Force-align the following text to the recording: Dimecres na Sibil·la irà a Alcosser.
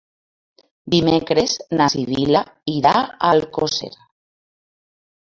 Dimecres 0.93 1.51
na 1.81 1.85
Sibil·la 1.93 2.41
irà 2.75 2.93
a 3.01 3.11
Alcosser. 3.33 3.91